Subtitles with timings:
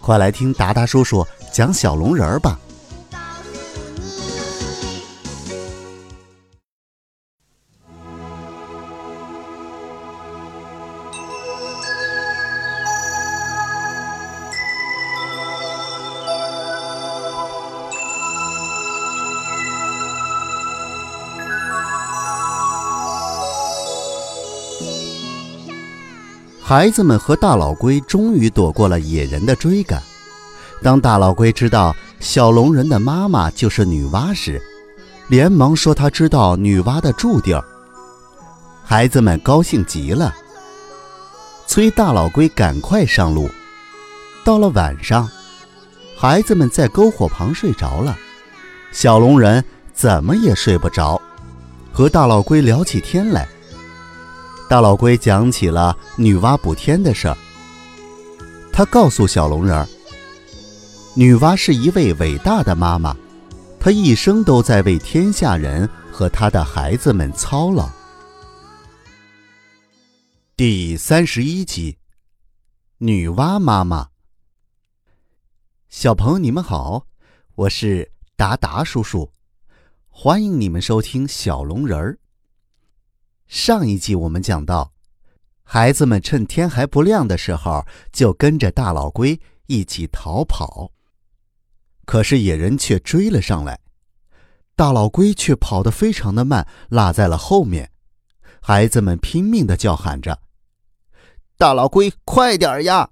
[0.00, 2.58] 快来听达达叔叔讲小龙人儿吧。
[26.68, 30.02] 孩子们和大老龟终于躲过了野人的追赶。
[30.82, 34.60] 当大老龟知道小龙人的妈妈就是女娲时，
[35.28, 37.64] 连忙说他知道女娲的住地儿。
[38.84, 40.34] 孩子们高兴极了，
[41.66, 43.48] 催大老龟赶快上路。
[44.44, 45.26] 到了晚上，
[46.18, 48.14] 孩子们在篝火旁睡着了，
[48.92, 51.18] 小龙人怎么也睡不着，
[51.94, 53.48] 和大老龟聊起天来。
[54.68, 57.36] 大老龟讲起了女娲补天的事儿。
[58.70, 59.88] 他告诉小龙人儿，
[61.16, 63.16] 女娲是一位伟大的妈妈，
[63.80, 67.88] 她一生都在为天下人和她的孩子们操劳。
[70.54, 71.96] 第三十一集，
[72.98, 74.08] 女娲妈妈。
[75.88, 77.06] 小朋友，你们好，
[77.54, 79.32] 我是达达叔叔，
[80.10, 82.18] 欢迎你们收听小龙人儿。
[83.48, 84.92] 上一集我们讲到，
[85.62, 87.82] 孩子们趁天还不亮的时候，
[88.12, 90.92] 就跟着大老龟一起逃跑。
[92.04, 93.80] 可是野人却追了上来，
[94.76, 97.90] 大老龟却跑得非常的慢，落在了后面。
[98.60, 100.38] 孩子们拼命的叫喊着
[101.56, 103.08] ：“大老龟，快点呀！”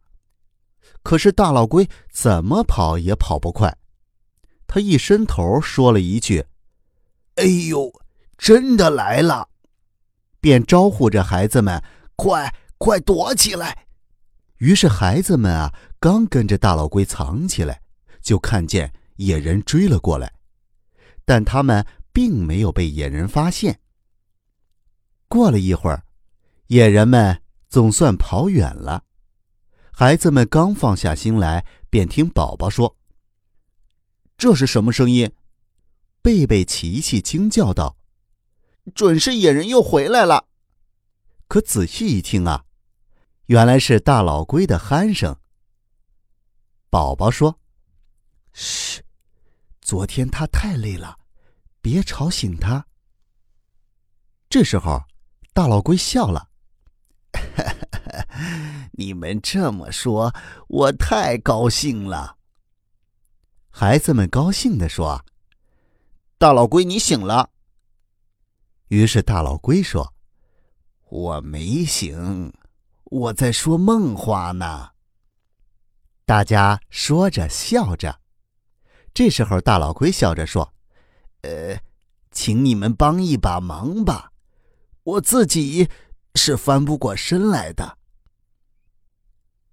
[1.03, 3.74] 可是大老龟怎么跑也跑不快。
[4.66, 6.44] 他一伸头说了一句
[7.36, 7.91] ：“哎呦，
[8.36, 9.48] 真的来了！”
[10.47, 11.83] 便招呼着孩子们
[12.15, 13.87] ：“快快躲起来！”
[14.59, 17.83] 于是孩子们啊，刚跟着大老龟藏起来，
[18.23, 20.33] 就看见野人追了过来，
[21.25, 23.81] 但他们并没有被野人发现。
[25.27, 26.05] 过了一会儿，
[26.69, 29.03] 野人们总算跑远了。
[29.91, 32.97] 孩子们刚放下心来，便听宝宝说
[34.39, 35.28] ：“这是什么声音？”
[36.23, 37.97] 贝贝、琪琪惊叫道。
[38.94, 40.47] 准是野人又回来了。
[41.48, 42.64] 可仔细一听啊，
[43.47, 45.36] 原来是大老龟的鼾声。
[46.91, 47.58] 宝宝说
[48.52, 49.02] ：“嘘，
[49.80, 51.19] 昨天他太累了，
[51.80, 52.86] 别吵醒他。”
[54.48, 55.03] 这时候，
[55.53, 56.48] 大老龟笑了
[58.92, 60.34] ：“你们这么说，
[60.68, 62.36] 我太高兴了。”
[63.70, 65.24] 孩子们高兴地说
[66.38, 67.50] ：“大老龟，你醒了。”
[68.88, 70.14] 于是大老龟说
[71.10, 72.52] ：“我没醒，
[73.04, 74.91] 我在说梦话呢。”
[76.24, 78.20] 大家说着笑着。
[79.12, 80.72] 这时候，大老龟笑着说
[81.42, 81.78] ：“呃，
[82.30, 84.32] 请你们帮一把忙吧，
[85.03, 85.88] 我自己
[86.34, 87.98] 是翻不过身来的。”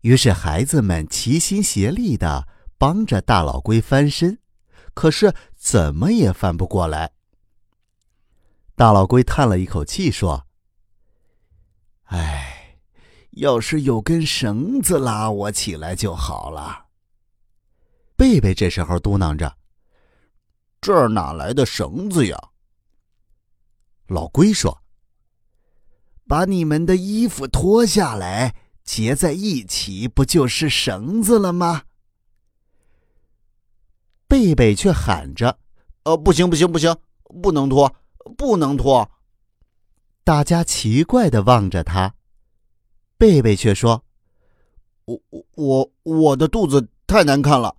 [0.01, 2.47] 于是孩子们齐心协力的
[2.77, 4.39] 帮着大老龟翻身，
[4.93, 7.12] 可是怎么也翻不过来。
[8.75, 10.47] 大老龟叹了一口气说
[12.09, 12.79] ：“哎，
[13.31, 16.87] 要是有根绳子拉我起来就好了。”
[18.17, 19.57] 贝贝这时候嘟囔着
[20.81, 22.49] ：“这儿哪来的绳子呀？”
[24.07, 24.81] 老龟说
[26.27, 31.83] ：“把你们的衣服脱下来，结在一起，不就是绳子了吗？”
[34.27, 35.59] 贝贝却喊着
[36.05, 36.97] ：“呃，不行，不行，不行，
[37.39, 37.95] 不能脱！”
[38.37, 39.09] 不能脱！
[40.23, 42.15] 大家奇怪的望着他，
[43.17, 44.05] 贝贝却说
[45.05, 45.21] ：“我
[45.55, 47.75] 我我的肚子太难看了。”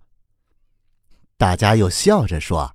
[1.38, 2.74] 大家又笑着说：“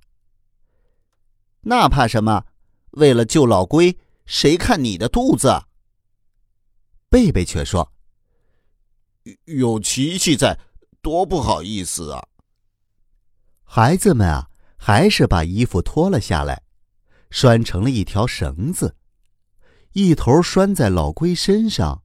[1.62, 2.44] 那怕什么？
[2.90, 3.96] 为了救老龟，
[4.26, 5.62] 谁看你的肚子？”
[7.08, 7.92] 贝贝却说
[9.46, 10.58] ：“有琪琪在，
[11.00, 12.26] 多不好意思啊！”
[13.62, 16.60] 孩子们啊，还是把衣服脱了下来。
[17.30, 18.96] 拴成了一条绳子，
[19.92, 22.02] 一头拴在老龟身上。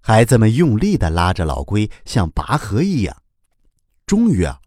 [0.00, 3.22] 孩子们用力的拉着老龟，像拔河一样，
[4.06, 4.60] 终于啊，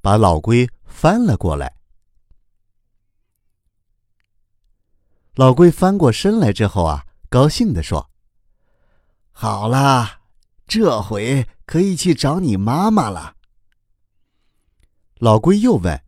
[0.00, 1.76] 把老龟翻了过来。
[5.36, 8.10] 老龟翻过身来之后啊，高兴地说
[9.30, 10.22] ：“好啦，
[10.66, 13.36] 这回可以去找你妈妈了。”
[15.18, 16.02] 老龟又问：“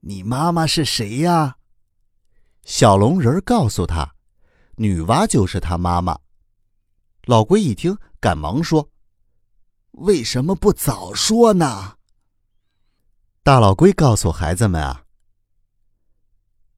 [0.00, 1.58] 你妈妈是谁呀？”
[2.70, 4.14] 小龙人告诉他
[4.78, 6.16] ：“女娲就是他妈妈。”
[7.26, 8.88] 老龟一听，赶忙说
[9.98, 11.96] ：“为什么不早说呢？”
[13.42, 15.02] 大老龟告诉孩子们啊。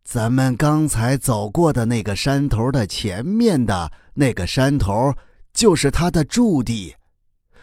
[0.02, 5.14] 咱们刚才走过的那个山头的前面的那个山头，
[5.52, 6.96] 就是他的驻地。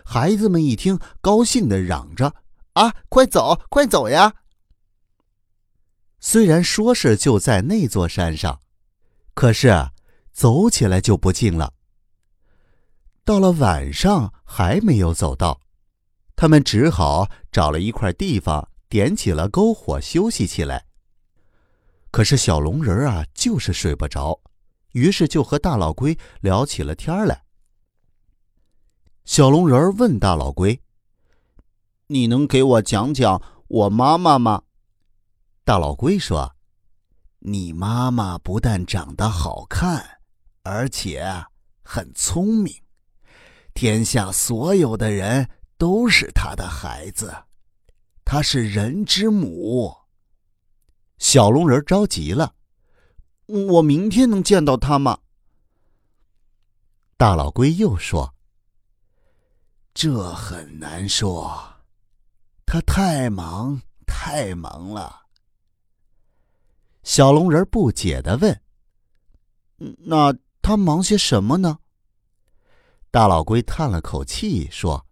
[0.05, 2.31] 孩子们一听，高兴的嚷着
[2.73, 4.31] ：“啊，快走，快走呀！”
[6.19, 8.61] 虽然说是就在那座山上，
[9.33, 9.89] 可是
[10.31, 11.73] 走起来就不近了。
[13.23, 15.61] 到了晚上还没有走到，
[16.35, 20.85] 他们只好找了一块地方，点起了篝火休息起来。
[22.11, 24.41] 可是小龙人啊，就是睡不着，
[24.93, 27.43] 于是就和大老龟聊起了天来。
[29.25, 30.81] 小龙人问大老龟
[32.07, 34.63] ：“你能给我讲讲我妈妈吗？”
[35.69, 36.55] 大老龟说
[37.45, 40.03] ：“你妈妈不但长得好看，
[40.63, 41.23] 而且
[41.83, 42.73] 很聪明，
[43.75, 47.31] 天下所有的人都是她的孩子，
[48.25, 49.95] 她是人之母。”
[51.19, 52.55] 小龙人着急了
[53.45, 55.19] ：“我明天能见到他吗？”
[57.15, 58.33] 大老龟又说
[59.93, 61.61] ：“这很难说，
[62.65, 65.17] 他太忙太忙了。”
[67.09, 68.61] 小龙人不解的问
[69.97, 71.79] ：“那他忙些什么呢？”
[73.09, 75.03] 大老龟叹了口气说：“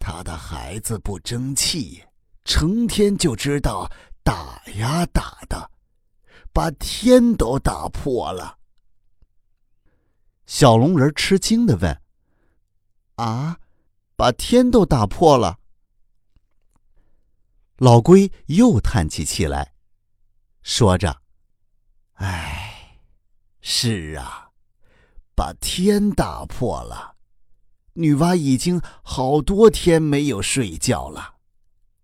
[0.00, 2.02] 他的孩子不争气，
[2.46, 3.86] 成天就知道。”
[4.24, 5.70] 打呀打的，
[6.50, 8.58] 把天都打破了。
[10.46, 12.02] 小龙人吃惊的问
[13.16, 13.58] ：“啊，
[14.16, 15.58] 把天都打破了？”
[17.76, 19.74] 老龟又叹起气来，
[20.68, 21.22] 说着
[22.20, 23.00] ：“唉，
[23.62, 24.50] 是啊，
[25.34, 27.16] 把天打破了。
[27.94, 31.36] 女娲已经好多天没有睡觉了。”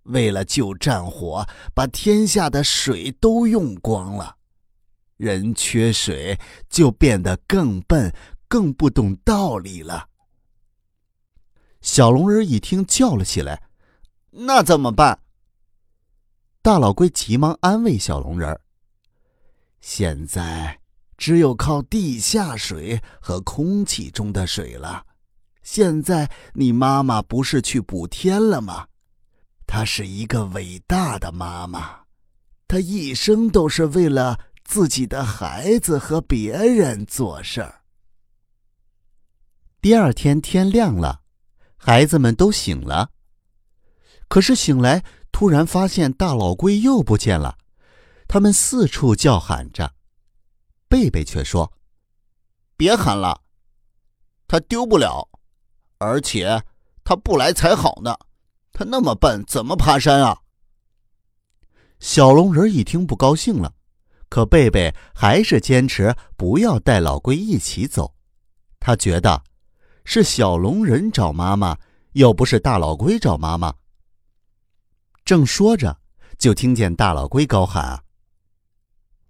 [0.04, 4.38] 为了救战火，把天下的水都用光了。
[5.18, 6.40] 人缺水，
[6.70, 8.14] 就变得更笨，
[8.48, 10.08] 更不懂道理了。
[11.82, 13.64] 小龙人一听，叫了起来
[14.48, 15.20] ：“那怎么办？”
[16.64, 18.58] 大老龟急忙安慰小龙人儿
[19.82, 20.80] ：“现在
[21.18, 25.04] 只有靠地下水和空气中的水了。
[25.62, 28.86] 现在你妈妈不是去补天了吗？”
[29.68, 32.00] 她是一个伟大的妈妈，
[32.66, 37.82] 她一生都是为了自己的孩子和别人做事儿。
[39.82, 41.20] 第二天天亮了，
[41.76, 43.10] 孩子们都醒了，
[44.28, 47.58] 可是醒来突然发现大老龟又不见了，
[48.28, 49.92] 他们四处叫喊着，
[50.88, 51.72] 贝贝却说
[52.78, 53.42] ：“别喊了，
[54.46, 55.28] 他丢不了，
[55.98, 56.62] 而且
[57.02, 58.16] 他不来才好呢。”
[58.72, 60.38] 他那么笨，怎么爬山啊？
[61.98, 63.74] 小龙人一听不高兴了，
[64.28, 68.14] 可贝贝还是坚持不要带老龟一起走。
[68.78, 69.42] 他觉得
[70.04, 71.76] 是小龙人找妈妈，
[72.12, 73.74] 又不是大老龟找妈妈。
[75.24, 76.00] 正说着，
[76.38, 78.04] 就听见大老龟高喊：“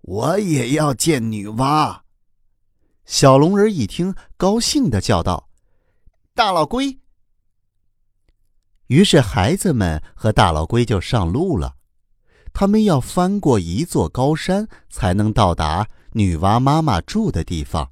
[0.03, 2.01] 我也要见女娲！”
[3.07, 5.49] 小龙人一听，高兴的叫道
[6.35, 6.99] ：“大老龟！”
[8.89, 11.77] 于是，孩子们和大老龟就上路了。
[12.53, 17.91] 他们要翻过一座高山，才能到达女娲妈妈住的地方。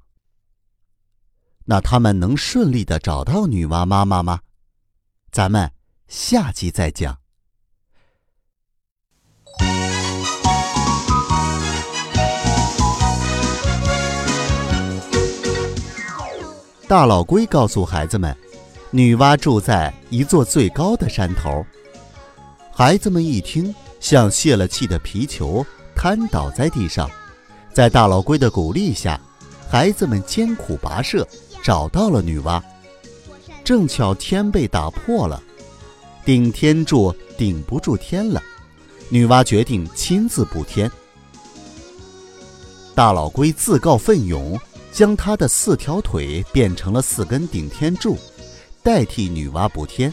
[1.64, 4.40] 那他们能顺利的找到女娲妈妈吗？
[5.30, 5.73] 咱们
[6.09, 7.22] 下集再讲。
[16.92, 18.37] 大老龟告诉孩子们。
[18.90, 21.64] 女娲住在一座最高的山头。
[22.70, 25.64] 孩子们一听，像泄了气的皮球，
[25.96, 27.11] 瘫倒在地上。
[27.72, 29.18] 在大老龟的鼓励下，
[29.70, 31.26] 孩子们艰苦跋涉，
[31.64, 32.61] 找到了女娲。
[33.64, 35.42] 正巧天被打破了，
[36.26, 38.42] 顶天柱顶不住天了。
[39.08, 40.92] 女娲决定亲自补天。
[42.94, 44.61] 大老龟自告奋勇，
[44.92, 48.16] 将他的四条腿变成了四根顶天柱，
[48.82, 50.12] 代替女娲补天。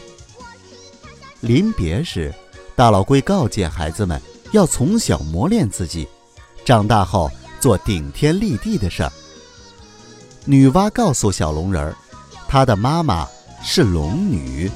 [1.40, 2.34] 临别时，
[2.74, 4.20] 大老龟告诫孩子们
[4.52, 6.08] 要从小磨练自己，
[6.64, 9.12] 长大后做顶天立地的事儿。
[10.46, 11.94] 女娲告诉小龙人儿，
[12.48, 13.28] 她的妈妈
[13.62, 14.70] 是龙女。